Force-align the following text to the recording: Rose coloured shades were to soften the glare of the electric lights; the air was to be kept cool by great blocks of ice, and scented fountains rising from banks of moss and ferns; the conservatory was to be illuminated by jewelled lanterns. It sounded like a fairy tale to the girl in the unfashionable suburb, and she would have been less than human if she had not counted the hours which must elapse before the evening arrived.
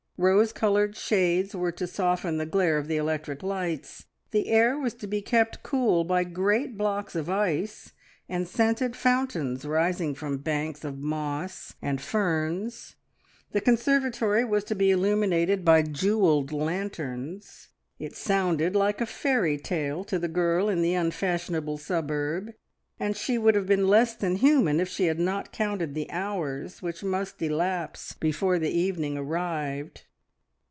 Rose 0.23 0.53
coloured 0.53 0.95
shades 0.95 1.55
were 1.55 1.71
to 1.71 1.87
soften 1.87 2.37
the 2.37 2.45
glare 2.45 2.77
of 2.77 2.87
the 2.87 2.95
electric 2.97 3.41
lights; 3.41 4.05
the 4.29 4.49
air 4.49 4.77
was 4.77 4.93
to 4.93 5.07
be 5.07 5.19
kept 5.19 5.63
cool 5.63 6.03
by 6.03 6.23
great 6.23 6.77
blocks 6.77 7.15
of 7.15 7.27
ice, 7.27 7.93
and 8.29 8.47
scented 8.47 8.95
fountains 8.95 9.65
rising 9.65 10.13
from 10.13 10.37
banks 10.37 10.83
of 10.83 10.99
moss 10.99 11.73
and 11.81 11.99
ferns; 11.99 12.93
the 13.51 13.59
conservatory 13.61 14.45
was 14.45 14.63
to 14.65 14.75
be 14.75 14.91
illuminated 14.91 15.65
by 15.65 15.81
jewelled 15.81 16.51
lanterns. 16.51 17.69
It 17.97 18.15
sounded 18.15 18.75
like 18.75 19.01
a 19.01 19.07
fairy 19.07 19.57
tale 19.57 20.03
to 20.03 20.19
the 20.19 20.27
girl 20.27 20.69
in 20.69 20.83
the 20.83 20.93
unfashionable 20.93 21.79
suburb, 21.79 22.51
and 22.99 23.17
she 23.17 23.39
would 23.39 23.55
have 23.55 23.65
been 23.65 23.87
less 23.87 24.13
than 24.13 24.35
human 24.35 24.79
if 24.79 24.87
she 24.87 25.05
had 25.05 25.17
not 25.19 25.51
counted 25.51 25.95
the 25.95 26.11
hours 26.11 26.79
which 26.83 27.03
must 27.03 27.41
elapse 27.41 28.13
before 28.19 28.59
the 28.59 28.69
evening 28.69 29.17
arrived. 29.17 30.03